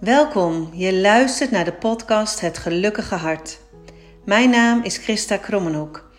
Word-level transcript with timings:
Welkom, 0.00 0.70
je 0.72 0.94
luistert 0.94 1.50
naar 1.50 1.64
de 1.64 1.72
podcast 1.72 2.40
Het 2.40 2.58
Gelukkige 2.58 3.14
Hart. 3.14 3.60
Mijn 4.24 4.50
naam 4.50 4.82
is 4.82 4.96
Christa 4.96 5.36
Krommenhoek. 5.36 6.10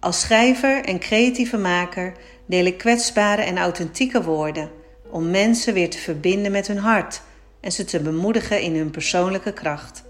Als 0.00 0.20
schrijver 0.20 0.84
en 0.84 0.98
creatieve 0.98 1.56
maker 1.56 2.12
deel 2.46 2.64
ik 2.64 2.78
kwetsbare 2.78 3.42
en 3.42 3.58
authentieke 3.58 4.22
woorden 4.22 4.70
om 5.10 5.30
mensen 5.30 5.74
weer 5.74 5.90
te 5.90 5.98
verbinden 5.98 6.52
met 6.52 6.66
hun 6.66 6.78
hart 6.78 7.20
en 7.60 7.72
ze 7.72 7.84
te 7.84 8.00
bemoedigen 8.00 8.60
in 8.60 8.76
hun 8.76 8.90
persoonlijke 8.90 9.52
kracht. 9.52 10.02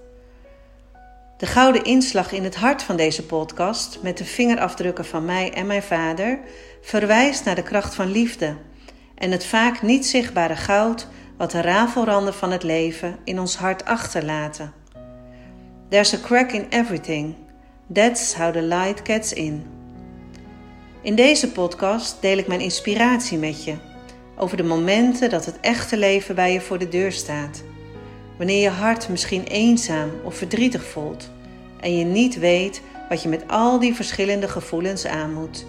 De 1.36 1.46
gouden 1.46 1.84
inslag 1.84 2.32
in 2.32 2.44
het 2.44 2.56
hart 2.56 2.82
van 2.82 2.96
deze 2.96 3.26
podcast, 3.26 3.98
met 4.02 4.18
de 4.18 4.24
vingerafdrukken 4.24 5.04
van 5.04 5.24
mij 5.24 5.52
en 5.52 5.66
mijn 5.66 5.82
vader, 5.82 6.38
verwijst 6.82 7.44
naar 7.44 7.54
de 7.54 7.62
kracht 7.62 7.94
van 7.94 8.10
liefde 8.10 8.56
en 9.14 9.30
het 9.30 9.44
vaak 9.44 9.82
niet 9.82 10.06
zichtbare 10.06 10.56
goud 10.56 11.08
wat 11.38 11.50
de 11.50 11.60
rafelranden 11.60 12.34
van 12.34 12.50
het 12.50 12.62
leven 12.62 13.16
in 13.24 13.40
ons 13.40 13.56
hart 13.56 13.84
achterlaten. 13.84 14.72
There's 15.88 16.14
a 16.14 16.18
crack 16.18 16.52
in 16.52 16.66
everything. 16.70 17.34
That's 17.92 18.34
how 18.34 18.52
the 18.52 18.62
light 18.62 19.00
gets 19.04 19.32
in. 19.32 19.66
In 21.02 21.14
deze 21.14 21.52
podcast 21.52 22.16
deel 22.20 22.38
ik 22.38 22.46
mijn 22.46 22.60
inspiratie 22.60 23.38
met 23.38 23.64
je 23.64 23.74
over 24.36 24.56
de 24.56 24.62
momenten 24.62 25.30
dat 25.30 25.44
het 25.44 25.60
echte 25.60 25.96
leven 25.96 26.34
bij 26.34 26.52
je 26.52 26.60
voor 26.60 26.78
de 26.78 26.88
deur 26.88 27.12
staat. 27.12 27.62
Wanneer 28.36 28.62
je 28.62 28.68
hart 28.68 29.08
misschien 29.08 29.44
eenzaam 29.44 30.10
of 30.24 30.36
verdrietig 30.36 30.84
voelt 30.84 31.30
en 31.80 31.96
je 31.96 32.04
niet 32.04 32.38
weet 32.38 32.82
wat 33.08 33.22
je 33.22 33.28
met 33.28 33.44
al 33.46 33.78
die 33.78 33.94
verschillende 33.94 34.48
gevoelens 34.48 35.06
aan 35.06 35.32
moet. 35.32 35.66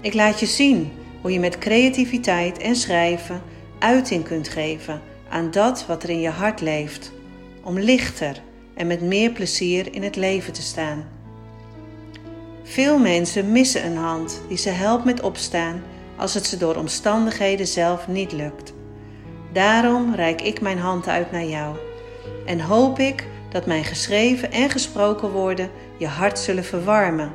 Ik 0.00 0.14
laat 0.14 0.40
je 0.40 0.46
zien 0.46 0.92
hoe 1.20 1.32
je 1.32 1.40
met 1.40 1.58
creativiteit 1.58 2.58
en 2.58 2.76
schrijven 2.76 3.42
uiting 3.78 4.24
kunt 4.24 4.48
geven 4.48 5.00
aan 5.28 5.50
dat 5.50 5.86
wat 5.86 6.02
er 6.02 6.10
in 6.10 6.20
je 6.20 6.30
hart 6.30 6.60
leeft, 6.60 7.12
om 7.62 7.78
lichter 7.78 8.42
en 8.74 8.86
met 8.86 9.02
meer 9.02 9.30
plezier 9.30 9.94
in 9.94 10.02
het 10.02 10.16
leven 10.16 10.52
te 10.52 10.62
staan. 10.62 11.04
Veel 12.62 12.98
mensen 12.98 13.52
missen 13.52 13.86
een 13.86 13.96
hand 13.96 14.40
die 14.48 14.56
ze 14.56 14.70
helpt 14.70 15.04
met 15.04 15.20
opstaan 15.20 15.82
als 16.16 16.34
het 16.34 16.46
ze 16.46 16.56
door 16.56 16.76
omstandigheden 16.76 17.66
zelf 17.66 18.08
niet 18.08 18.32
lukt. 18.32 18.72
Daarom 19.52 20.14
reik 20.14 20.42
ik 20.42 20.60
mijn 20.60 20.78
hand 20.78 21.08
uit 21.08 21.32
naar 21.32 21.44
jou 21.44 21.76
en 22.46 22.60
hoop 22.60 22.98
ik 22.98 23.26
dat 23.50 23.66
mijn 23.66 23.84
geschreven 23.84 24.52
en 24.52 24.70
gesproken 24.70 25.30
woorden 25.30 25.70
je 25.96 26.06
hart 26.06 26.38
zullen 26.38 26.64
verwarmen 26.64 27.32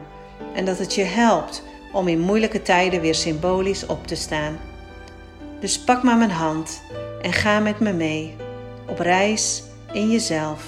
en 0.56 0.66
dat 0.66 0.78
het 0.78 0.96
je 0.96 1.04
helpt 1.04 1.64
om 1.94 2.08
in 2.08 2.20
moeilijke 2.20 2.62
tijden 2.62 3.02
weer 3.02 3.16
symbolisch 3.16 3.86
op 3.86 4.08
te 4.08 4.16
staan. 4.16 4.58
Dus 5.64 5.80
pak 5.80 6.04
maar 6.04 6.18
mijn 6.18 6.32
hand 6.32 6.82
en 7.22 7.34
ga 7.34 7.60
met 7.60 7.80
me 7.80 7.94
mee 7.94 8.36
op 8.88 9.00
reis 9.00 9.64
in 9.92 10.10
jezelf. 10.10 10.68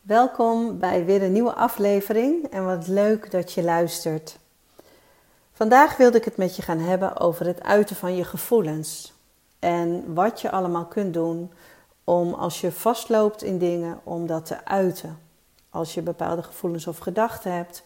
Welkom 0.00 0.78
bij 0.78 1.04
weer 1.04 1.22
een 1.22 1.32
nieuwe 1.32 1.54
aflevering 1.54 2.44
en 2.44 2.64
wat 2.64 2.86
leuk 2.86 3.30
dat 3.30 3.52
je 3.52 3.62
luistert. 3.62 4.38
Vandaag 5.52 5.96
wilde 5.96 6.18
ik 6.18 6.24
het 6.24 6.36
met 6.36 6.56
je 6.56 6.62
gaan 6.62 6.80
hebben 6.80 7.20
over 7.20 7.46
het 7.46 7.62
uiten 7.62 7.96
van 7.96 8.16
je 8.16 8.24
gevoelens 8.24 9.12
en 9.58 10.14
wat 10.14 10.40
je 10.40 10.50
allemaal 10.50 10.86
kunt 10.86 11.14
doen 11.14 11.50
om 12.04 12.34
als 12.34 12.60
je 12.60 12.72
vastloopt 12.72 13.42
in 13.42 13.58
dingen, 13.58 14.00
om 14.02 14.26
dat 14.26 14.46
te 14.46 14.64
uiten. 14.64 15.18
Als 15.70 15.94
je 15.94 16.02
bepaalde 16.02 16.42
gevoelens 16.42 16.86
of 16.86 16.98
gedachten 16.98 17.52
hebt, 17.52 17.82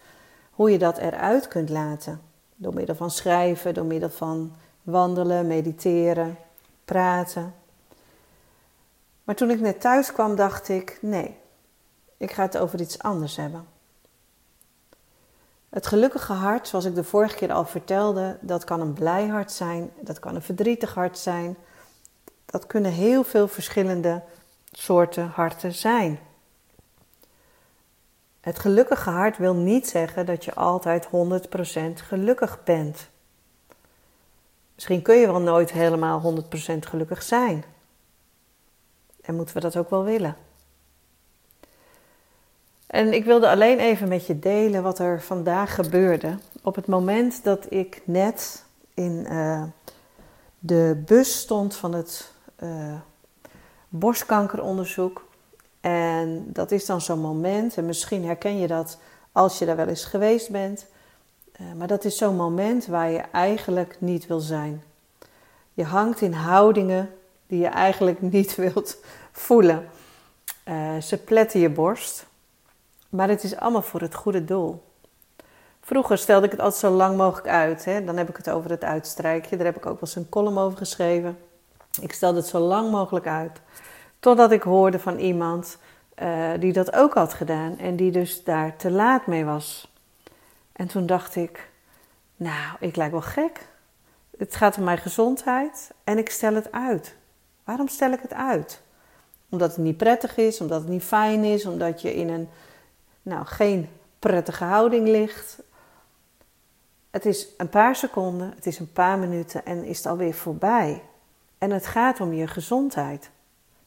hoe 0.50 0.70
je 0.70 0.78
dat 0.78 0.98
eruit 0.98 1.48
kunt 1.48 1.68
laten. 1.68 2.20
Door 2.56 2.74
middel 2.74 2.94
van 2.94 3.10
schrijven, 3.10 3.74
door 3.74 3.84
middel 3.84 4.10
van 4.10 4.56
wandelen, 4.82 5.46
mediteren, 5.46 6.38
praten. 6.84 7.54
Maar 9.24 9.34
toen 9.34 9.50
ik 9.50 9.60
net 9.60 9.80
thuis 9.80 10.12
kwam, 10.12 10.36
dacht 10.36 10.68
ik: 10.68 10.98
nee, 11.00 11.36
ik 12.16 12.32
ga 12.32 12.42
het 12.42 12.58
over 12.58 12.80
iets 12.80 12.98
anders 12.98 13.36
hebben. 13.36 13.66
Het 15.68 15.86
gelukkige 15.86 16.32
hart, 16.32 16.68
zoals 16.68 16.84
ik 16.84 16.94
de 16.94 17.04
vorige 17.04 17.36
keer 17.36 17.52
al 17.52 17.64
vertelde, 17.64 18.38
dat 18.40 18.64
kan 18.64 18.80
een 18.80 18.92
blij 18.92 19.26
hart 19.26 19.52
zijn, 19.52 19.90
dat 20.00 20.18
kan 20.18 20.34
een 20.34 20.42
verdrietig 20.42 20.94
hart 20.94 21.18
zijn, 21.18 21.56
dat 22.50 22.66
kunnen 22.66 22.92
heel 22.92 23.24
veel 23.24 23.48
verschillende 23.48 24.22
soorten 24.72 25.26
harten 25.26 25.74
zijn. 25.74 26.18
Het 28.40 28.58
gelukkige 28.58 29.10
hart 29.10 29.36
wil 29.36 29.54
niet 29.54 29.88
zeggen 29.88 30.26
dat 30.26 30.44
je 30.44 30.54
altijd 30.54 31.06
100% 31.06 31.08
gelukkig 31.94 32.64
bent. 32.64 33.08
Misschien 34.74 35.02
kun 35.02 35.16
je 35.16 35.26
wel 35.26 35.40
nooit 35.40 35.72
helemaal 35.72 36.42
100% 36.74 36.78
gelukkig 36.78 37.22
zijn. 37.22 37.64
En 39.20 39.34
moeten 39.34 39.54
we 39.54 39.60
dat 39.60 39.76
ook 39.76 39.90
wel 39.90 40.04
willen. 40.04 40.36
En 42.86 43.12
ik 43.12 43.24
wilde 43.24 43.48
alleen 43.48 43.78
even 43.78 44.08
met 44.08 44.26
je 44.26 44.38
delen 44.38 44.82
wat 44.82 44.98
er 44.98 45.22
vandaag 45.22 45.74
gebeurde. 45.74 46.38
Op 46.62 46.74
het 46.74 46.86
moment 46.86 47.44
dat 47.44 47.72
ik 47.72 48.02
net 48.04 48.64
in 48.94 49.26
uh, 49.30 49.62
de 50.58 51.02
bus 51.06 51.38
stond 51.38 51.76
van 51.76 51.92
het 51.92 52.36
uh, 52.62 52.94
borstkankeronderzoek. 53.88 55.26
En 55.80 56.44
dat 56.52 56.70
is 56.70 56.86
dan 56.86 57.00
zo'n 57.00 57.20
moment, 57.20 57.76
en 57.76 57.86
misschien 57.86 58.24
herken 58.24 58.58
je 58.58 58.66
dat 58.66 58.98
als 59.32 59.58
je 59.58 59.66
daar 59.66 59.76
wel 59.76 59.86
eens 59.86 60.04
geweest 60.04 60.50
bent. 60.50 60.86
Uh, 61.60 61.72
maar 61.72 61.86
dat 61.86 62.04
is 62.04 62.16
zo'n 62.16 62.36
moment 62.36 62.86
waar 62.86 63.10
je 63.10 63.22
eigenlijk 63.32 63.96
niet 63.98 64.26
wil 64.26 64.40
zijn. 64.40 64.82
Je 65.74 65.84
hangt 65.84 66.20
in 66.20 66.32
houdingen 66.32 67.10
die 67.46 67.60
je 67.60 67.66
eigenlijk 67.66 68.20
niet 68.36 68.54
wilt 68.54 68.96
voelen. 69.32 69.88
Uh, 70.64 70.96
ze 71.00 71.18
pletten 71.18 71.60
je 71.60 71.70
borst, 71.70 72.26
maar 73.08 73.28
het 73.28 73.44
is 73.44 73.56
allemaal 73.56 73.82
voor 73.82 74.00
het 74.00 74.14
goede 74.14 74.44
doel. 74.44 74.82
Vroeger 75.80 76.18
stelde 76.18 76.46
ik 76.46 76.50
het 76.50 76.60
altijd 76.60 76.80
zo 76.80 76.90
lang 76.90 77.16
mogelijk 77.16 77.48
uit. 77.48 77.84
Hè? 77.84 78.04
Dan 78.04 78.16
heb 78.16 78.28
ik 78.28 78.36
het 78.36 78.50
over 78.50 78.70
het 78.70 78.84
uitstrijkje. 78.84 79.56
Daar 79.56 79.66
heb 79.66 79.76
ik 79.76 79.86
ook 79.86 80.00
wel 80.00 80.00
eens 80.00 80.16
een 80.16 80.28
column 80.28 80.58
over 80.58 80.78
geschreven. 80.78 81.38
Ik 82.00 82.12
stelde 82.12 82.38
het 82.38 82.46
zo 82.46 82.58
lang 82.58 82.90
mogelijk 82.90 83.26
uit. 83.26 83.60
Totdat 84.20 84.52
ik 84.52 84.62
hoorde 84.62 84.98
van 84.98 85.18
iemand 85.18 85.78
uh, 86.22 86.50
die 86.58 86.72
dat 86.72 86.92
ook 86.92 87.14
had 87.14 87.34
gedaan 87.34 87.78
en 87.78 87.96
die 87.96 88.10
dus 88.10 88.44
daar 88.44 88.76
te 88.76 88.90
laat 88.90 89.26
mee 89.26 89.44
was. 89.44 89.92
En 90.72 90.86
toen 90.86 91.06
dacht 91.06 91.36
ik, 91.36 91.70
nou, 92.36 92.76
ik 92.80 92.96
lijk 92.96 93.10
wel 93.10 93.20
gek. 93.20 93.68
Het 94.38 94.56
gaat 94.56 94.78
om 94.78 94.84
mijn 94.84 94.98
gezondheid 94.98 95.90
en 96.04 96.18
ik 96.18 96.30
stel 96.30 96.54
het 96.54 96.72
uit. 96.72 97.16
Waarom 97.64 97.88
stel 97.88 98.12
ik 98.12 98.20
het 98.20 98.34
uit? 98.34 98.82
Omdat 99.48 99.70
het 99.70 99.84
niet 99.84 99.96
prettig 99.96 100.36
is, 100.36 100.60
omdat 100.60 100.80
het 100.80 100.90
niet 100.90 101.02
fijn 101.02 101.44
is, 101.44 101.66
omdat 101.66 102.02
je 102.02 102.14
in 102.14 102.28
een, 102.28 102.48
nou, 103.22 103.46
geen 103.46 103.88
prettige 104.18 104.64
houding 104.64 105.08
ligt. 105.08 105.62
Het 107.10 107.26
is 107.26 107.48
een 107.56 107.68
paar 107.68 107.96
seconden, 107.96 108.52
het 108.54 108.66
is 108.66 108.78
een 108.78 108.92
paar 108.92 109.18
minuten 109.18 109.64
en 109.64 109.84
is 109.84 109.96
het 109.96 110.06
alweer 110.06 110.34
voorbij. 110.34 111.02
En 111.58 111.70
het 111.70 111.86
gaat 111.86 112.20
om 112.20 112.32
je 112.32 112.46
gezondheid. 112.46 113.30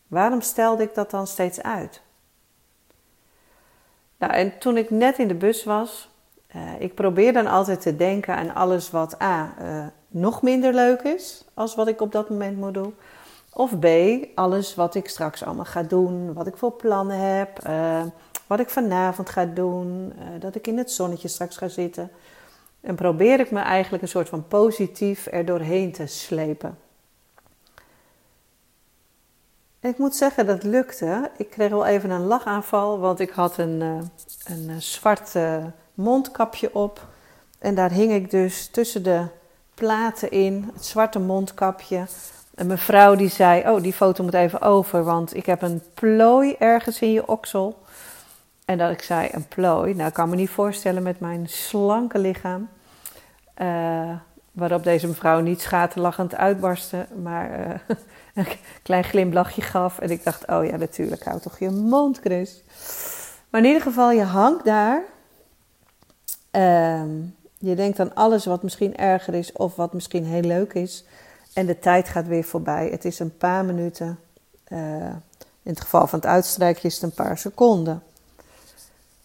Waarom 0.08 0.42
stelde 0.42 0.84
ik 0.84 0.94
dat 0.94 1.12
dan 1.12 1.28
steeds 1.28 1.62
uit? 1.62 2.02
Nou, 4.18 4.34
en 4.34 4.58
toen 4.58 4.78
ik 4.78 4.90
net 4.90 5.18
in 5.18 5.28
de 5.28 5.36
bus 5.36 5.64
was, 5.64 6.10
uh, 6.56 6.62
ik 6.80 6.96
probeer 6.96 7.34
dan 7.34 7.48
altijd 7.48 7.82
te 7.82 7.96
denken 7.96 8.36
aan 8.36 8.54
alles 8.54 8.92
wat 8.92 9.22
A. 9.22 9.54
Uh, 9.62 9.86
nog 10.08 10.42
minder 10.42 10.74
leuk 10.74 11.02
is 11.02 11.46
als 11.54 11.76
wat 11.76 11.88
ik 11.88 12.02
op 12.02 12.12
dat 12.12 12.30
moment 12.30 12.58
moet 12.58 12.74
doen. 12.74 12.96
Of 13.54 13.80
B. 13.80 13.86
Alles 14.36 14.76
wat 14.76 14.96
ik 14.96 15.10
straks 15.10 15.44
allemaal 15.44 15.66
ga 15.66 15.84
doen, 15.84 16.34
wat 16.34 16.48
ik 16.48 16.58
voor 16.58 16.72
plannen 16.72 17.18
heb, 17.18 17.68
uh, 17.68 18.04
wat 18.48 18.60
ik 18.60 18.70
vanavond 18.70 19.30
ga 19.30 19.46
doen, 19.46 20.14
dat 20.40 20.56
ik 20.56 20.68
in 20.68 20.78
het 20.78 20.92
zonnetje 20.92 21.28
straks 21.28 21.58
ga 21.58 21.68
zitten. 21.68 22.12
En 22.82 22.96
probeer 22.96 23.40
ik 23.40 23.52
me 23.52 23.60
eigenlijk 23.60 24.04
een 24.04 24.10
soort 24.10 24.30
van 24.30 24.48
positief 24.48 25.28
er 25.32 25.46
doorheen 25.46 25.92
te 25.92 26.08
slepen. 26.08 26.78
Ik 29.82 29.98
moet 29.98 30.16
zeggen, 30.16 30.46
dat 30.46 30.64
lukte. 30.64 31.32
Ik 31.38 31.50
kreeg 31.50 31.70
wel 31.70 31.86
even 31.86 32.10
een 32.10 32.26
lachaanval, 32.26 33.00
want 33.00 33.20
ik 33.20 33.30
had 33.30 33.58
een, 33.58 33.82
uh, 33.82 33.98
een 34.46 34.70
uh, 34.70 34.76
zwart 34.78 35.36
uh, 35.36 35.66
mondkapje 35.94 36.76
op. 36.76 37.08
En 37.60 37.76
daar 37.76 37.92
hing 37.92 38.12
ik 38.12 38.32
dus 38.32 38.68
tussen 38.68 39.04
de 39.04 39.26
platen 39.74 40.32
in, 40.32 40.72
het 40.74 40.86
zwarte 40.86 41.20
mondkapje. 41.20 42.06
Een 42.56 42.68
mevrouw 42.68 43.16
die 43.16 43.30
zei, 43.30 43.70
oh 43.70 43.82
die 43.82 43.94
foto 43.94 44.24
moet 44.24 44.34
even 44.34 44.62
over, 44.62 45.04
want 45.04 45.36
ik 45.36 45.46
heb 45.46 45.62
een 45.62 45.82
plooi 45.94 46.56
ergens 46.60 47.00
in 47.00 47.12
je 47.12 47.28
oksel. 47.28 47.84
En 48.66 48.78
dat 48.78 48.92
ik 48.92 49.02
zei, 49.02 49.30
een 49.32 49.48
plooi? 49.48 49.94
Nou, 49.94 50.08
ik 50.08 50.14
kan 50.14 50.30
me 50.30 50.36
niet 50.36 50.50
voorstellen 50.50 51.04
met 51.04 51.20
mijn 51.20 51.50
slanke 51.50 52.20
lichaam. 52.20 52.70
waarop 54.52 54.84
deze 54.84 55.08
mevrouw 55.08 55.40
niet 55.40 55.62
schaterlachend 55.62 56.36
uitbarstte, 56.36 57.06
maar 57.22 57.50
een 58.34 58.46
klein 58.84 59.04
glimlachje 59.04 59.62
gaf. 59.62 60.00
En 60.00 60.10
ik 60.10 60.24
dacht, 60.24 60.48
oh 60.48 60.66
ja, 60.66 60.76
natuurlijk, 60.76 61.24
hou 61.24 61.40
toch 61.40 61.60
je 61.60 61.70
mond, 61.70 62.20
Chris. 62.20 62.64
Maar 63.50 63.62
in 63.62 63.68
ieder 63.68 63.82
geval, 63.82 64.12
je 64.12 64.24
hangt 64.24 64.66
daar. 64.66 65.04
Ehm, 66.52 67.10
je 67.58 67.76
denkt 67.76 68.00
aan 68.00 68.16
alles 68.16 68.46
wat 68.46 68.64
misschien 68.64 68.98
erger 68.98 69.34
is 69.34 69.52
of 69.52 69.76
wat 69.76 69.94
misschien 69.94 70.26
heel 70.26 70.42
leuk 70.42 70.74
is. 70.74 71.06
En 71.54 71.66
de 71.66 71.80
tijd 71.80 72.10
gaat 72.10 72.28
weer 72.28 72.44
voorbij. 72.44 72.88
Het 72.88 73.06
is 73.06 73.20
een 73.20 73.38
paar 73.38 73.66
minuten. 73.66 74.20
Uh, 74.68 75.06
in 75.64 75.72
het 75.72 75.82
geval 75.82 76.08
van 76.08 76.20
het 76.20 76.28
uitstrijkje 76.28 76.88
is 76.88 76.94
het 76.94 77.04
een 77.04 77.26
paar 77.26 77.38
seconden. 77.38 78.04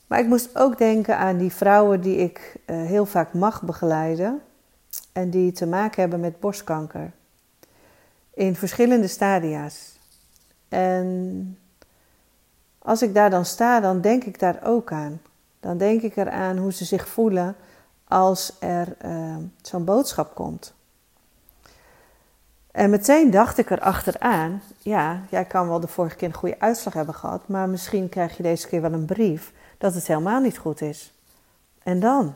Maar 0.06 0.18
ik 0.18 0.26
moest 0.26 0.58
ook 0.58 0.78
denken 0.78 1.18
aan 1.18 1.36
die 1.36 1.52
vrouwen 1.52 2.00
die 2.00 2.16
ik 2.16 2.56
uh, 2.66 2.76
heel 2.76 3.06
vaak 3.06 3.32
mag 3.32 3.62
begeleiden. 3.62 4.42
En 5.12 5.30
die 5.30 5.52
te 5.52 5.66
maken 5.66 6.00
hebben 6.00 6.20
met 6.20 6.40
borstkanker. 6.40 7.12
In 8.36 8.56
verschillende 8.56 9.08
stadia's. 9.08 9.98
En 10.68 11.58
als 12.78 13.02
ik 13.02 13.14
daar 13.14 13.30
dan 13.30 13.44
sta, 13.44 13.80
dan 13.80 14.00
denk 14.00 14.24
ik 14.24 14.38
daar 14.38 14.60
ook 14.64 14.92
aan. 14.92 15.20
Dan 15.60 15.78
denk 15.78 16.02
ik 16.02 16.16
eraan 16.16 16.56
hoe 16.58 16.72
ze 16.72 16.84
zich 16.84 17.08
voelen 17.08 17.56
als 18.08 18.52
er 18.58 18.96
uh, 19.04 19.36
zo'n 19.62 19.84
boodschap 19.84 20.34
komt. 20.34 20.74
En 22.70 22.90
meteen 22.90 23.30
dacht 23.30 23.58
ik 23.58 23.70
er 23.70 23.80
achteraan, 23.80 24.62
ja, 24.78 25.22
jij 25.30 25.44
kan 25.44 25.68
wel 25.68 25.80
de 25.80 25.88
vorige 25.88 26.16
keer 26.16 26.28
een 26.28 26.34
goede 26.34 26.60
uitslag 26.60 26.94
hebben 26.94 27.14
gehad, 27.14 27.48
maar 27.48 27.68
misschien 27.68 28.08
krijg 28.08 28.36
je 28.36 28.42
deze 28.42 28.68
keer 28.68 28.80
wel 28.80 28.92
een 28.92 29.04
brief 29.04 29.52
dat 29.78 29.94
het 29.94 30.06
helemaal 30.06 30.40
niet 30.40 30.58
goed 30.58 30.80
is. 30.80 31.12
En 31.82 32.00
dan? 32.00 32.34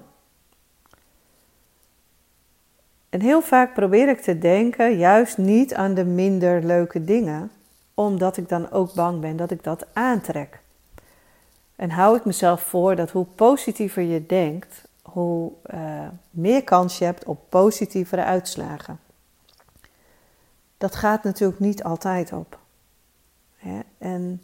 En 3.20 3.26
heel 3.26 3.42
vaak 3.42 3.74
probeer 3.74 4.08
ik 4.08 4.20
te 4.20 4.38
denken 4.38 4.96
juist 4.96 5.38
niet 5.38 5.74
aan 5.74 5.94
de 5.94 6.04
minder 6.04 6.64
leuke 6.64 7.04
dingen, 7.04 7.50
omdat 7.94 8.36
ik 8.36 8.48
dan 8.48 8.70
ook 8.70 8.94
bang 8.94 9.20
ben 9.20 9.36
dat 9.36 9.50
ik 9.50 9.64
dat 9.64 9.86
aantrek. 9.92 10.60
En 11.76 11.90
hou 11.90 12.16
ik 12.16 12.24
mezelf 12.24 12.62
voor 12.62 12.96
dat 12.96 13.10
hoe 13.10 13.24
positiever 13.24 14.02
je 14.02 14.26
denkt, 14.26 14.88
hoe 15.02 15.52
uh, 15.74 16.08
meer 16.30 16.64
kans 16.64 16.98
je 16.98 17.04
hebt 17.04 17.24
op 17.24 17.38
positievere 17.48 18.24
uitslagen. 18.24 19.00
Dat 20.78 20.94
gaat 20.94 21.22
natuurlijk 21.22 21.60
niet 21.60 21.82
altijd 21.82 22.32
op. 22.32 22.58
En 23.98 24.42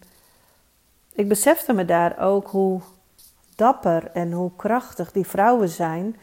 ik 1.13 1.29
besefte 1.29 1.73
me 1.73 1.85
daar 1.85 2.19
ook 2.19 2.49
hoe 2.49 2.81
dapper 3.55 4.11
en 4.11 4.33
hoe 4.33 4.51
krachtig 4.57 5.13
die 5.13 5.27
vrouwen 5.27 5.69
zijn 5.69 6.17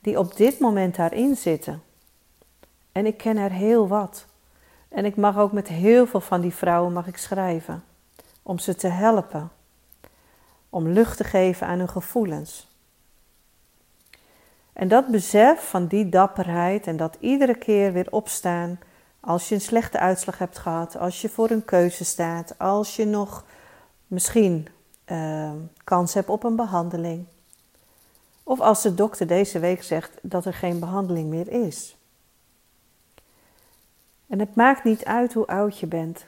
die 0.00 0.18
op 0.18 0.36
dit 0.36 0.58
moment 0.58 0.96
daarin 0.96 1.36
zitten. 1.36 1.88
En 2.92 3.06
ik 3.06 3.16
ken 3.16 3.36
er 3.36 3.52
heel 3.52 3.88
wat. 3.88 4.26
En 4.88 5.04
ik 5.04 5.16
mag 5.16 5.38
ook 5.38 5.52
met 5.52 5.68
heel 5.68 6.06
veel 6.06 6.20
van 6.20 6.40
die 6.40 6.54
vrouwen 6.54 6.92
mag 6.92 7.06
ik 7.06 7.16
schrijven. 7.16 7.82
Om 8.42 8.58
ze 8.58 8.74
te 8.74 8.88
helpen. 8.88 9.50
Om 10.70 10.88
lucht 10.88 11.16
te 11.16 11.24
geven 11.24 11.66
aan 11.66 11.78
hun 11.78 11.88
gevoelens. 11.88 12.68
En 14.72 14.88
dat 14.88 15.06
besef 15.06 15.68
van 15.68 15.86
die 15.86 16.08
dapperheid 16.08 16.86
en 16.86 16.96
dat 16.96 17.16
iedere 17.20 17.54
keer 17.54 17.92
weer 17.92 18.06
opstaan 18.10 18.78
als 19.20 19.48
je 19.48 19.54
een 19.54 19.60
slechte 19.60 19.98
uitslag 19.98 20.38
hebt 20.38 20.58
gehad, 20.58 20.96
als 20.96 21.20
je 21.20 21.28
voor 21.28 21.50
een 21.50 21.64
keuze 21.64 22.04
staat, 22.04 22.58
als 22.58 22.96
je 22.96 23.06
nog 23.06 23.44
misschien 24.06 24.68
uh, 25.06 25.52
kans 25.84 26.14
hebt 26.14 26.28
op 26.28 26.44
een 26.44 26.56
behandeling. 26.56 27.26
Of 28.42 28.60
als 28.60 28.82
de 28.82 28.94
dokter 28.94 29.26
deze 29.26 29.58
week 29.58 29.82
zegt 29.82 30.18
dat 30.22 30.44
er 30.44 30.54
geen 30.54 30.78
behandeling 30.78 31.28
meer 31.28 31.48
is. 31.48 31.96
En 34.30 34.38
het 34.38 34.54
maakt 34.54 34.84
niet 34.84 35.04
uit 35.04 35.32
hoe 35.32 35.46
oud 35.46 35.78
je 35.78 35.86
bent. 35.86 36.26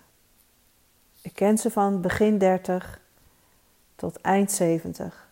Ik 1.21 1.35
ken 1.35 1.59
ze 1.59 1.71
van 1.71 2.01
begin 2.01 2.39
30 2.39 3.01
tot 3.97 4.21
eind 4.21 4.53
70. 4.53 5.29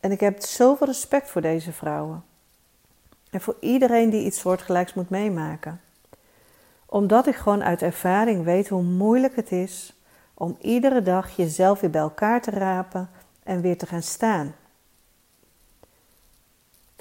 En 0.00 0.10
ik 0.10 0.20
heb 0.20 0.40
zoveel 0.40 0.86
respect 0.86 1.30
voor 1.30 1.40
deze 1.40 1.72
vrouwen. 1.72 2.24
En 3.30 3.40
voor 3.40 3.56
iedereen 3.60 4.10
die 4.10 4.24
iets 4.24 4.40
soortgelijks 4.40 4.94
moet 4.94 5.10
meemaken. 5.10 5.80
Omdat 6.86 7.26
ik 7.26 7.34
gewoon 7.34 7.64
uit 7.64 7.82
ervaring 7.82 8.44
weet 8.44 8.68
hoe 8.68 8.82
moeilijk 8.82 9.36
het 9.36 9.52
is 9.52 9.92
om 10.34 10.56
iedere 10.60 11.02
dag 11.02 11.36
jezelf 11.36 11.80
weer 11.80 11.90
bij 11.90 12.00
elkaar 12.00 12.42
te 12.42 12.50
rapen 12.50 13.10
en 13.42 13.60
weer 13.60 13.78
te 13.78 13.86
gaan 13.86 14.02
staan. 14.02 14.54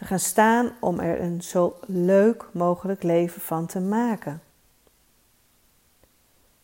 Te 0.04 0.10
gaan 0.10 0.20
staan 0.20 0.72
om 0.80 1.00
er 1.00 1.22
een 1.22 1.42
zo 1.42 1.76
leuk 1.86 2.46
mogelijk 2.52 3.04
leven 3.04 3.42
van 3.42 3.66
te 3.66 3.80
maken. 3.80 4.42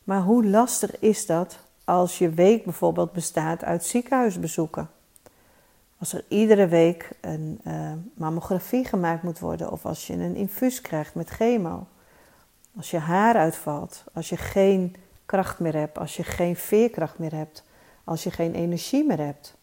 Maar 0.04 0.22
hoe 0.22 0.46
lastig 0.46 1.00
is 1.00 1.26
dat 1.26 1.60
als 1.84 2.18
je 2.18 2.30
week 2.30 2.64
bijvoorbeeld 2.64 3.12
bestaat 3.12 3.64
uit 3.64 3.86
ziekenhuisbezoeken? 3.86 4.90
Als 5.98 6.14
er 6.14 6.24
iedere 6.28 6.68
week 6.68 7.10
een 7.22 7.62
uh, 7.68 7.92
mammografie 8.14 8.86
gemaakt 8.86 9.24
moet 9.24 9.40
worden, 9.40 9.72
of 9.72 9.86
als 9.86 10.08
je 10.08 10.14
een 10.14 10.36
infuus 10.36 10.82
krijgt 10.82 11.16
met 11.16 11.30
chemo, 11.30 11.88
als 12.78 12.92
je 12.92 12.98
haar 12.98 13.36
uitvalt, 13.36 14.04
als 14.14 14.30
je 14.30 14.38
geen 14.38 14.96
kracht 15.26 15.60
meer 15.60 15.76
hebt, 15.76 15.98
als 15.98 16.16
je 16.16 16.24
geen 16.24 16.56
veerkracht 16.56 17.18
meer 17.18 17.36
hebt, 17.36 17.64
als 18.04 18.24
je 18.24 18.32
geen 18.32 18.54
energie 18.54 19.06
meer 19.06 19.20
hebt. 19.20 19.56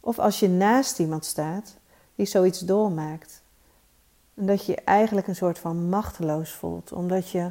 Of 0.00 0.18
als 0.18 0.40
je 0.40 0.48
naast 0.48 0.98
iemand 0.98 1.24
staat 1.24 1.80
die 2.14 2.26
zoiets 2.26 2.60
doormaakt. 2.60 3.42
En 4.34 4.46
dat 4.46 4.66
je 4.66 4.74
eigenlijk 4.74 5.26
een 5.26 5.36
soort 5.36 5.58
van 5.58 5.88
machteloos 5.88 6.50
voelt, 6.50 6.92
omdat 6.92 7.30
je, 7.30 7.50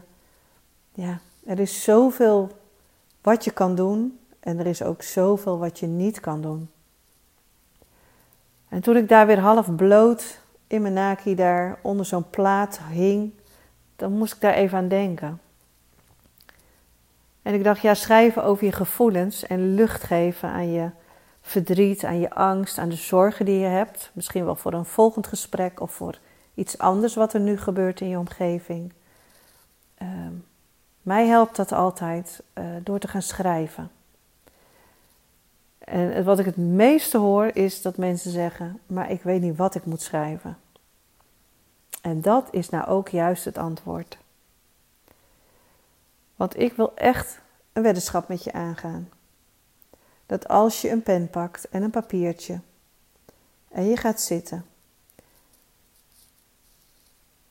ja, 0.94 1.20
er 1.46 1.60
is 1.60 1.84
zoveel 1.84 2.50
wat 3.22 3.44
je 3.44 3.52
kan 3.52 3.76
doen 3.76 4.20
en 4.40 4.60
er 4.60 4.66
is 4.66 4.84
ook 4.84 5.02
zoveel 5.02 5.58
wat 5.58 5.80
je 5.80 5.88
niet 5.88 6.20
kan 6.20 6.42
doen. 6.42 6.70
En 8.70 8.82
toen 8.82 8.96
ik 8.96 9.10
daar 9.10 9.28
weer 9.28 9.40
half 9.40 9.76
bloot 9.76 10.40
in 10.68 10.82
mijn 10.82 10.94
naki 10.94 11.36
daar 11.36 11.80
onder 11.82 12.06
zo'n 12.06 12.30
plaat 12.30 12.80
hing, 12.90 13.34
dan 13.96 14.12
moest 14.12 14.34
ik 14.34 14.42
daar 14.42 14.54
even 14.54 14.78
aan 14.78 14.88
denken. 14.88 15.42
En 17.42 17.54
ik 17.54 17.64
dacht, 17.64 17.82
ja, 17.82 17.94
schrijven 17.94 18.44
over 18.44 18.66
je 18.66 18.72
gevoelens 18.72 19.46
en 19.46 19.74
lucht 19.74 20.04
geven 20.04 20.50
aan 20.50 20.72
je 20.72 20.90
verdriet, 21.42 22.04
aan 22.04 22.20
je 22.20 22.30
angst, 22.30 22.78
aan 22.78 22.90
de 22.90 22.96
zorgen 22.96 23.46
die 23.46 23.60
je 23.60 23.66
hebt. 23.66 24.12
Misschien 24.14 24.46
wel 24.46 24.56
voor 24.56 24.74
een 24.74 24.86
volgend 24.86 25.28
gesprek 25.28 25.80
of 25.80 25.92
voor 25.92 26.20
iets 26.54 26.78
anders 26.78 27.16
wat 27.16 27.34
er 27.34 27.40
nu 27.40 27.58
gebeurt 27.58 28.02
in 28.02 28.10
je 28.10 28.18
omgeving. 28.18 28.94
Uh, 30.02 30.08
mij 31.02 31.28
helpt 31.28 31.56
dat 31.56 31.72
altijd 31.72 32.44
uh, 32.54 32.66
door 32.84 33.00
te 33.00 33.08
gaan 33.08 33.22
schrijven. 33.22 33.92
En 35.80 36.24
wat 36.24 36.40
ik 36.40 36.46
het 36.46 36.58
meeste 36.58 37.18
hoor 37.18 37.50
is 37.54 37.82
dat 37.82 37.98
mensen 37.98 38.32
zeggen: 38.32 38.80
Maar 38.86 39.12
ik 39.12 39.22
weet 39.22 39.42
niet 39.42 39.58
wat 39.58 39.76
ik 39.76 39.86
moet 39.86 40.02
schrijven. 40.02 40.58
En 42.02 42.22
dat 42.22 42.48
is 42.52 42.70
nou 42.70 42.88
ook 42.88 43.10
juist 43.10 43.46
het 43.46 43.58
antwoord. 43.58 44.18
Want 46.36 46.60
ik 46.60 46.74
wil 46.74 46.96
echt 46.96 47.40
een 47.74 47.84
weddenschap 47.84 48.28
met 48.28 48.44
je 48.44 48.54
aangaan. 48.54 49.10
Dat 50.32 50.48
als 50.48 50.82
je 50.82 50.90
een 50.90 51.04
pen 51.04 51.30
pakt 51.30 51.70
en 51.70 51.84
een 51.84 51.90
papiertje 51.90 52.60
en 53.70 53.84
je 53.84 53.98
gaat 53.98 54.22
zitten 54.22 54.66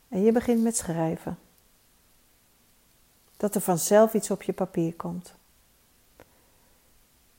en 0.07 0.21
je 0.21 0.31
begint 0.31 0.63
met 0.63 0.77
schrijven, 0.77 1.37
dat 3.37 3.55
er 3.55 3.61
vanzelf 3.61 4.13
iets 4.13 4.31
op 4.31 4.41
je 4.41 4.53
papier 4.53 4.93
komt. 4.93 5.33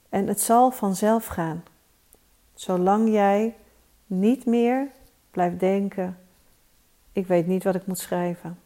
En 0.08 0.26
het 0.26 0.40
zal 0.40 0.70
vanzelf 0.70 1.26
gaan. 1.26 1.64
Zolang 2.54 3.08
jij 3.08 3.56
niet 4.06 4.46
meer 4.46 4.88
blijft 5.30 5.60
denken: 5.60 6.18
ik 7.12 7.26
weet 7.26 7.46
niet 7.46 7.64
wat 7.64 7.74
ik 7.74 7.86
moet 7.86 7.98
schrijven. 7.98 8.58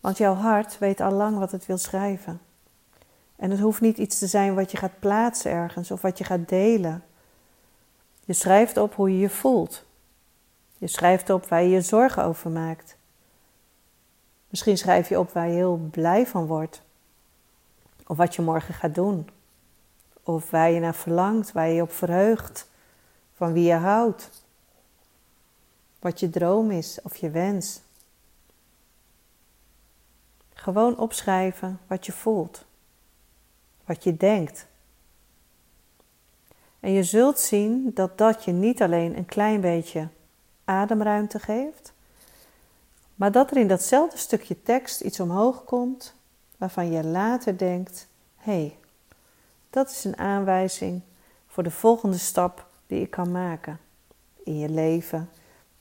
Want 0.00 0.18
jouw 0.18 0.34
hart 0.34 0.78
weet 0.78 1.00
al 1.00 1.12
lang 1.12 1.38
wat 1.38 1.50
het 1.50 1.66
wil 1.66 1.78
schrijven. 1.78 2.40
En 3.42 3.50
het 3.50 3.60
hoeft 3.60 3.80
niet 3.80 3.98
iets 3.98 4.18
te 4.18 4.26
zijn 4.26 4.54
wat 4.54 4.70
je 4.70 4.76
gaat 4.76 4.98
plaatsen 4.98 5.50
ergens 5.50 5.90
of 5.90 6.00
wat 6.00 6.18
je 6.18 6.24
gaat 6.24 6.48
delen. 6.48 7.04
Je 8.24 8.32
schrijft 8.32 8.76
op 8.76 8.94
hoe 8.94 9.12
je 9.12 9.18
je 9.18 9.30
voelt. 9.30 9.84
Je 10.78 10.86
schrijft 10.86 11.30
op 11.30 11.46
waar 11.46 11.62
je 11.62 11.68
je 11.68 11.80
zorgen 11.80 12.24
over 12.24 12.50
maakt. 12.50 12.96
Misschien 14.48 14.78
schrijf 14.78 15.08
je 15.08 15.18
op 15.18 15.30
waar 15.30 15.48
je 15.48 15.54
heel 15.54 15.76
blij 15.90 16.26
van 16.26 16.46
wordt. 16.46 16.82
Of 18.06 18.16
wat 18.16 18.34
je 18.34 18.42
morgen 18.42 18.74
gaat 18.74 18.94
doen. 18.94 19.28
Of 20.22 20.50
waar 20.50 20.70
je 20.70 20.80
naar 20.80 20.94
verlangt, 20.94 21.52
waar 21.52 21.68
je 21.68 21.74
je 21.74 21.82
op 21.82 21.92
verheugt. 21.92 22.70
Van 23.34 23.52
wie 23.52 23.64
je 23.64 23.74
houdt. 23.74 24.30
Wat 25.98 26.20
je 26.20 26.30
droom 26.30 26.70
is 26.70 26.98
of 27.02 27.16
je 27.16 27.30
wens. 27.30 27.80
Gewoon 30.52 30.98
opschrijven 30.98 31.80
wat 31.86 32.06
je 32.06 32.12
voelt. 32.12 32.64
Wat 33.92 34.04
je 34.04 34.16
denkt. 34.16 34.66
En 36.80 36.92
je 36.92 37.02
zult 37.02 37.38
zien 37.38 37.90
dat 37.94 38.18
dat 38.18 38.44
je 38.44 38.52
niet 38.52 38.82
alleen 38.82 39.16
een 39.16 39.24
klein 39.24 39.60
beetje 39.60 40.08
ademruimte 40.64 41.38
geeft, 41.38 41.92
maar 43.14 43.32
dat 43.32 43.50
er 43.50 43.56
in 43.56 43.68
datzelfde 43.68 44.16
stukje 44.16 44.62
tekst 44.62 45.00
iets 45.00 45.20
omhoog 45.20 45.64
komt 45.64 46.14
waarvan 46.56 46.90
je 46.90 47.04
later 47.04 47.58
denkt: 47.58 48.08
hé, 48.36 48.52
hey, 48.52 48.76
dat 49.70 49.90
is 49.90 50.04
een 50.04 50.18
aanwijzing 50.18 51.00
voor 51.46 51.62
de 51.62 51.70
volgende 51.70 52.18
stap 52.18 52.66
die 52.86 53.00
ik 53.00 53.10
kan 53.10 53.30
maken. 53.30 53.78
In 54.44 54.58
je 54.58 54.68
leven, 54.68 55.30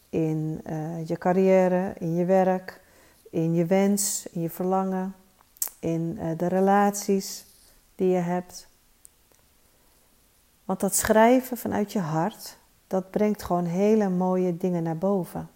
in 0.10 0.62
uh, 0.70 1.08
je 1.08 1.18
carrière, 1.18 1.94
in 2.00 2.15
je 2.15 2.25
werk, 2.25 2.82
in 3.30 3.53
je 3.53 3.65
wens, 3.65 4.27
in 4.32 4.41
je 4.41 4.50
verlangen, 4.50 5.15
in 5.80 6.18
uh, 6.22 6.38
de 6.38 6.48
relaties 6.48 7.50
die 7.96 8.10
je 8.10 8.18
hebt. 8.18 8.68
Want 10.66 10.80
dat 10.80 10.96
schrijven 10.96 11.58
vanuit 11.58 11.92
je 11.92 12.00
hart, 12.00 12.58
dat 12.88 13.12
brengt 13.12 13.44
gewoon 13.44 13.66
hele 13.66 14.10
mooie 14.10 14.58
dingen 14.58 14.84
naar 14.84 14.98
boven. 14.98 15.50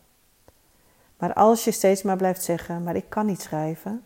Maar 1.17 1.33
als 1.33 1.63
je 1.63 1.71
steeds 1.71 2.01
maar 2.01 2.17
blijft 2.17 2.43
zeggen, 2.43 2.83
maar 2.83 2.95
ik 2.95 3.09
kan 3.09 3.25
niet 3.25 3.41
schrijven, 3.41 4.03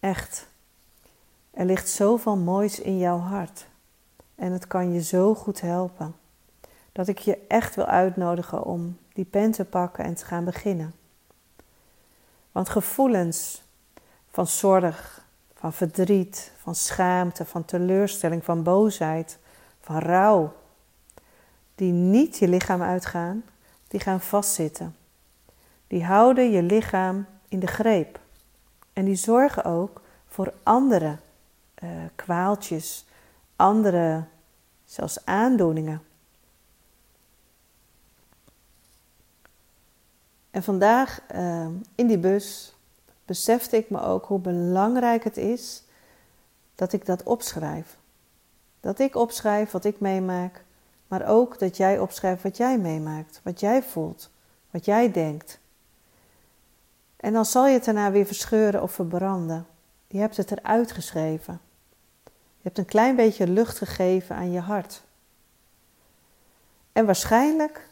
echt, 0.00 0.46
er 1.50 1.64
ligt 1.64 1.88
zoveel 1.88 2.36
moois 2.36 2.80
in 2.80 2.98
jouw 2.98 3.18
hart. 3.18 3.66
En 4.34 4.52
het 4.52 4.66
kan 4.66 4.92
je 4.92 5.02
zo 5.02 5.34
goed 5.34 5.60
helpen. 5.60 6.14
Dat 6.92 7.08
ik 7.08 7.18
je 7.18 7.38
echt 7.48 7.74
wil 7.74 7.86
uitnodigen 7.86 8.64
om 8.64 8.98
die 9.12 9.24
pen 9.24 9.50
te 9.50 9.64
pakken 9.64 10.04
en 10.04 10.14
te 10.14 10.24
gaan 10.24 10.44
beginnen. 10.44 10.94
Want 12.52 12.68
gevoelens 12.68 13.62
van 14.28 14.46
zorg, 14.46 15.25
van 15.66 15.88
verdriet, 15.88 16.52
van 16.56 16.74
schaamte, 16.74 17.44
van 17.44 17.64
teleurstelling, 17.64 18.44
van 18.44 18.62
boosheid, 18.62 19.38
van 19.80 19.98
rouw, 19.98 20.54
die 21.74 21.92
niet 21.92 22.38
je 22.38 22.48
lichaam 22.48 22.82
uitgaan, 22.82 23.44
die 23.88 24.00
gaan 24.00 24.20
vastzitten. 24.20 24.96
Die 25.86 26.04
houden 26.04 26.50
je 26.50 26.62
lichaam 26.62 27.26
in 27.48 27.58
de 27.58 27.66
greep. 27.66 28.20
En 28.92 29.04
die 29.04 29.14
zorgen 29.14 29.64
ook 29.64 30.00
voor 30.26 30.52
andere 30.62 31.16
uh, 31.82 31.90
kwaaltjes, 32.14 33.06
andere 33.56 34.24
zelfs 34.84 35.24
aandoeningen. 35.24 36.02
En 40.50 40.62
vandaag 40.62 41.20
uh, 41.34 41.66
in 41.94 42.06
die 42.06 42.18
bus 42.18 42.75
besefte 43.26 43.76
ik 43.76 43.90
me 43.90 44.00
ook 44.00 44.24
hoe 44.24 44.38
belangrijk 44.38 45.24
het 45.24 45.36
is 45.36 45.84
dat 46.74 46.92
ik 46.92 47.06
dat 47.06 47.22
opschrijf. 47.22 47.96
Dat 48.80 48.98
ik 48.98 49.16
opschrijf 49.16 49.70
wat 49.70 49.84
ik 49.84 50.00
meemaak, 50.00 50.64
maar 51.08 51.28
ook 51.28 51.58
dat 51.58 51.76
jij 51.76 51.98
opschrijft 51.98 52.42
wat 52.42 52.56
jij 52.56 52.78
meemaakt, 52.78 53.40
wat 53.42 53.60
jij 53.60 53.82
voelt, 53.82 54.30
wat 54.70 54.84
jij 54.84 55.12
denkt. 55.12 55.58
En 57.16 57.32
dan 57.32 57.44
zal 57.44 57.66
je 57.66 57.72
het 57.72 57.84
daarna 57.84 58.10
weer 58.10 58.26
verscheuren 58.26 58.82
of 58.82 58.92
verbranden. 58.92 59.66
Je 60.06 60.18
hebt 60.18 60.36
het 60.36 60.50
eruit 60.50 60.92
geschreven. 60.92 61.60
Je 62.24 62.62
hebt 62.62 62.78
een 62.78 62.84
klein 62.84 63.16
beetje 63.16 63.46
lucht 63.46 63.78
gegeven 63.78 64.36
aan 64.36 64.52
je 64.52 64.60
hart. 64.60 65.02
En 66.92 67.06
waarschijnlijk, 67.06 67.88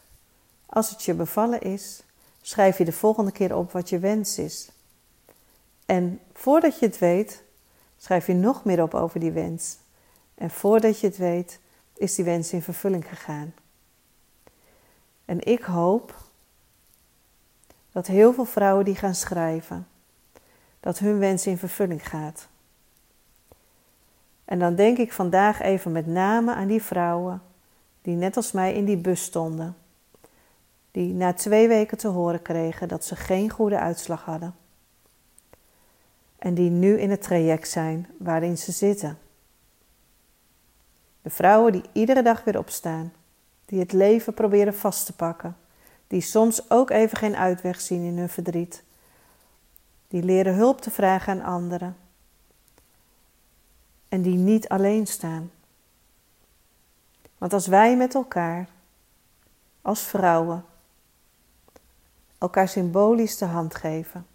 als 0.66 0.90
het 0.90 1.02
je 1.02 1.14
bevallen 1.14 1.60
is, 1.60 2.02
schrijf 2.42 2.78
je 2.78 2.84
de 2.84 2.92
volgende 2.92 3.32
keer 3.32 3.56
op 3.56 3.72
wat 3.72 3.88
je 3.88 3.98
wens 3.98 4.38
is. 4.38 4.68
En 5.86 6.20
voordat 6.32 6.78
je 6.78 6.86
het 6.86 6.98
weet, 6.98 7.42
schrijf 7.96 8.26
je 8.26 8.34
nog 8.34 8.64
meer 8.64 8.82
op 8.82 8.94
over 8.94 9.20
die 9.20 9.32
wens. 9.32 9.78
En 10.34 10.50
voordat 10.50 11.00
je 11.00 11.06
het 11.06 11.16
weet, 11.16 11.60
is 11.96 12.14
die 12.14 12.24
wens 12.24 12.52
in 12.52 12.62
vervulling 12.62 13.08
gegaan. 13.08 13.54
En 15.24 15.46
ik 15.46 15.62
hoop 15.62 16.14
dat 17.92 18.06
heel 18.06 18.32
veel 18.32 18.44
vrouwen 18.44 18.84
die 18.84 18.94
gaan 18.94 19.14
schrijven, 19.14 19.88
dat 20.80 20.98
hun 20.98 21.18
wens 21.18 21.46
in 21.46 21.58
vervulling 21.58 22.08
gaat. 22.08 22.48
En 24.44 24.58
dan 24.58 24.74
denk 24.74 24.98
ik 24.98 25.12
vandaag 25.12 25.60
even 25.60 25.92
met 25.92 26.06
name 26.06 26.54
aan 26.54 26.66
die 26.66 26.82
vrouwen 26.82 27.42
die 28.02 28.14
net 28.16 28.36
als 28.36 28.52
mij 28.52 28.74
in 28.74 28.84
die 28.84 28.96
bus 28.96 29.22
stonden, 29.22 29.76
die 30.90 31.12
na 31.12 31.32
twee 31.32 31.68
weken 31.68 31.98
te 31.98 32.08
horen 32.08 32.42
kregen 32.42 32.88
dat 32.88 33.04
ze 33.04 33.16
geen 33.16 33.50
goede 33.50 33.78
uitslag 33.78 34.24
hadden. 34.24 34.54
En 36.44 36.54
die 36.54 36.70
nu 36.70 36.98
in 37.00 37.10
het 37.10 37.22
traject 37.22 37.68
zijn 37.68 38.08
waarin 38.18 38.58
ze 38.58 38.72
zitten. 38.72 39.18
De 41.22 41.30
vrouwen 41.30 41.72
die 41.72 41.82
iedere 41.92 42.22
dag 42.22 42.44
weer 42.44 42.58
opstaan, 42.58 43.12
die 43.64 43.78
het 43.78 43.92
leven 43.92 44.34
proberen 44.34 44.74
vast 44.74 45.06
te 45.06 45.12
pakken, 45.12 45.56
die 46.06 46.20
soms 46.20 46.70
ook 46.70 46.90
even 46.90 47.18
geen 47.18 47.36
uitweg 47.36 47.80
zien 47.80 48.02
in 48.02 48.18
hun 48.18 48.28
verdriet, 48.28 48.82
die 50.08 50.22
leren 50.22 50.54
hulp 50.54 50.80
te 50.80 50.90
vragen 50.90 51.32
aan 51.32 51.52
anderen 51.52 51.96
en 54.08 54.22
die 54.22 54.36
niet 54.36 54.68
alleen 54.68 55.06
staan. 55.06 55.50
Want 57.38 57.52
als 57.52 57.66
wij 57.66 57.96
met 57.96 58.14
elkaar, 58.14 58.68
als 59.82 60.00
vrouwen, 60.00 60.64
elkaar 62.38 62.68
symbolisch 62.68 63.38
de 63.38 63.44
hand 63.44 63.74
geven, 63.74 64.26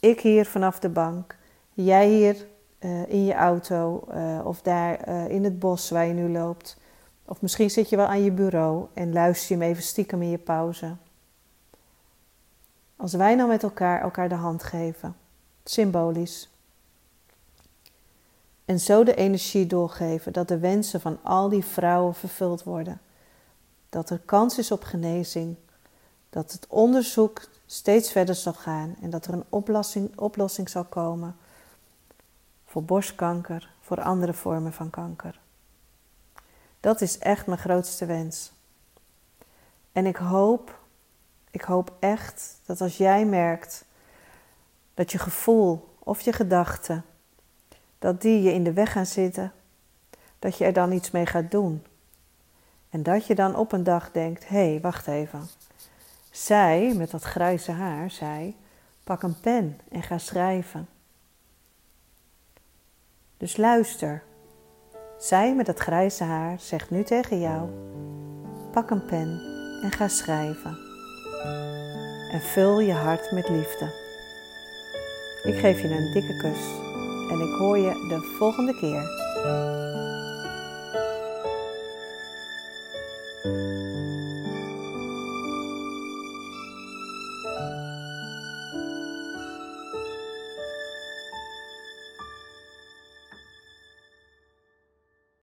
ik 0.00 0.20
hier 0.20 0.46
vanaf 0.46 0.78
de 0.78 0.88
bank, 0.88 1.36
jij 1.72 2.08
hier 2.08 2.46
uh, 2.80 3.08
in 3.08 3.24
je 3.24 3.34
auto 3.34 4.04
uh, 4.14 4.40
of 4.44 4.62
daar 4.62 5.08
uh, 5.08 5.28
in 5.28 5.44
het 5.44 5.58
bos 5.58 5.90
waar 5.90 6.06
je 6.06 6.12
nu 6.12 6.28
loopt. 6.28 6.76
Of 7.24 7.42
misschien 7.42 7.70
zit 7.70 7.88
je 7.88 7.96
wel 7.96 8.06
aan 8.06 8.22
je 8.22 8.32
bureau 8.32 8.86
en 8.94 9.12
luister 9.12 9.56
je 9.56 9.62
hem 9.62 9.72
even 9.72 9.82
stiekem 9.82 10.22
in 10.22 10.30
je 10.30 10.38
pauze. 10.38 10.96
Als 12.96 13.12
wij 13.12 13.34
nou 13.34 13.48
met 13.48 13.62
elkaar 13.62 14.00
elkaar 14.00 14.28
de 14.28 14.34
hand 14.34 14.62
geven, 14.62 15.16
symbolisch. 15.64 16.48
En 18.64 18.80
zo 18.80 19.04
de 19.04 19.14
energie 19.14 19.66
doorgeven 19.66 20.32
dat 20.32 20.48
de 20.48 20.58
wensen 20.58 21.00
van 21.00 21.18
al 21.22 21.48
die 21.48 21.64
vrouwen 21.64 22.14
vervuld 22.14 22.62
worden. 22.62 23.00
Dat 23.88 24.10
er 24.10 24.20
kans 24.24 24.58
is 24.58 24.70
op 24.70 24.82
genezing. 24.82 25.56
Dat 26.30 26.52
het 26.52 26.66
onderzoek 26.68 27.48
steeds 27.66 28.12
verder 28.12 28.34
zal 28.34 28.52
gaan 28.52 28.96
en 29.00 29.10
dat 29.10 29.26
er 29.26 29.32
een 29.32 29.44
oplossing, 29.48 30.18
oplossing 30.18 30.68
zal 30.68 30.84
komen 30.84 31.36
voor 32.64 32.84
borstkanker, 32.84 33.70
voor 33.80 34.02
andere 34.02 34.32
vormen 34.32 34.72
van 34.72 34.90
kanker. 34.90 35.40
Dat 36.80 37.00
is 37.00 37.18
echt 37.18 37.46
mijn 37.46 37.58
grootste 37.58 38.06
wens. 38.06 38.52
En 39.92 40.06
ik 40.06 40.16
hoop, 40.16 40.78
ik 41.50 41.62
hoop 41.62 41.92
echt 41.98 42.60
dat 42.66 42.80
als 42.80 42.96
jij 42.96 43.24
merkt 43.24 43.84
dat 44.94 45.12
je 45.12 45.18
gevoel 45.18 45.94
of 45.98 46.20
je 46.20 46.32
gedachten, 46.32 47.04
dat 47.98 48.20
die 48.20 48.42
je 48.42 48.52
in 48.52 48.64
de 48.64 48.72
weg 48.72 48.92
gaan 48.92 49.06
zitten, 49.06 49.52
dat 50.38 50.56
je 50.56 50.64
er 50.64 50.72
dan 50.72 50.92
iets 50.92 51.10
mee 51.10 51.26
gaat 51.26 51.50
doen. 51.50 51.84
En 52.90 53.02
dat 53.02 53.26
je 53.26 53.34
dan 53.34 53.56
op 53.56 53.72
een 53.72 53.84
dag 53.84 54.10
denkt: 54.10 54.48
hé, 54.48 54.70
hey, 54.70 54.80
wacht 54.80 55.06
even. 55.06 55.48
Zij 56.30 56.94
met 56.96 57.10
dat 57.10 57.22
grijze 57.22 57.72
haar 57.72 58.10
zei: 58.10 58.56
pak 59.04 59.22
een 59.22 59.40
pen 59.40 59.78
en 59.88 60.02
ga 60.02 60.18
schrijven. 60.18 60.88
Dus 63.36 63.56
luister. 63.56 64.22
Zij 65.18 65.54
met 65.54 65.66
het 65.66 65.78
grijze 65.78 66.24
haar 66.24 66.60
zegt 66.60 66.90
nu 66.90 67.02
tegen 67.02 67.40
jou: 67.40 67.70
pak 68.72 68.90
een 68.90 69.04
pen 69.04 69.40
en 69.82 69.92
ga 69.92 70.08
schrijven. 70.08 70.78
En 72.32 72.40
vul 72.40 72.80
je 72.80 72.92
hart 72.92 73.32
met 73.32 73.48
liefde. 73.48 73.84
Ik 75.42 75.58
geef 75.58 75.80
je 75.80 75.88
een 75.88 76.12
dikke 76.12 76.36
kus 76.36 76.88
en 77.30 77.40
ik 77.40 77.58
hoor 77.58 77.78
je 77.78 78.06
de 78.08 78.36
volgende 78.38 78.76
keer. 78.78 79.02